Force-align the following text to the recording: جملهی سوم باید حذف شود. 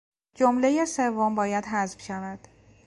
جملهی 0.35 0.85
سوم 0.85 1.35
باید 1.35 1.65
حذف 1.65 2.01
شود. 2.01 2.39